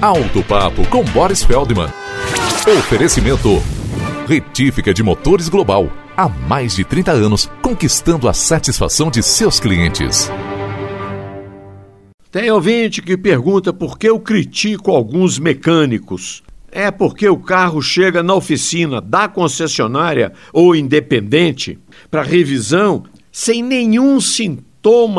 [0.00, 1.88] Alto Papo com Boris Feldman.
[2.78, 3.60] Oferecimento.
[4.28, 5.90] Retífica de Motores Global.
[6.16, 10.30] Há mais de 30 anos, conquistando a satisfação de seus clientes.
[12.30, 16.44] Tem ouvinte que pergunta por que eu critico alguns mecânicos.
[16.70, 21.76] É porque o carro chega na oficina da concessionária ou independente
[22.08, 23.02] para revisão
[23.32, 24.67] sem nenhum sintoma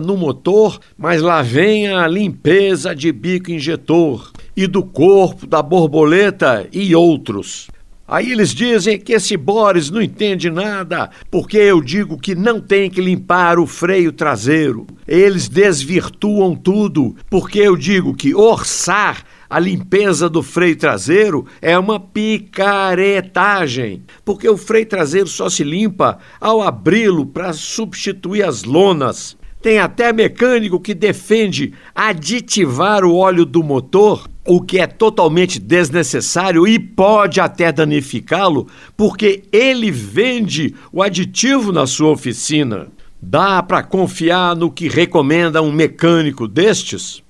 [0.00, 6.66] no motor, mas lá vem a limpeza de bico injetor e do corpo da borboleta
[6.72, 7.68] e outros.
[8.10, 12.90] Aí eles dizem que esse Boris não entende nada, porque eu digo que não tem
[12.90, 14.84] que limpar o freio traseiro.
[15.06, 22.00] Eles desvirtuam tudo, porque eu digo que orçar a limpeza do freio traseiro é uma
[22.00, 29.38] picaretagem, porque o freio traseiro só se limpa ao abri-lo para substituir as lonas.
[29.62, 36.66] Tem até mecânico que defende aditivar o óleo do motor, o que é totalmente desnecessário
[36.66, 38.66] e pode até danificá-lo,
[38.96, 42.88] porque ele vende o aditivo na sua oficina.
[43.20, 47.22] Dá para confiar no que recomenda um mecânico destes?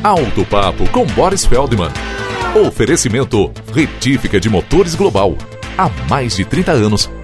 [0.00, 1.90] Alto Papo com Boris Feldman.
[2.66, 5.36] Oferecimento Retífica de Motores Global
[5.76, 7.10] há mais de 30 anos,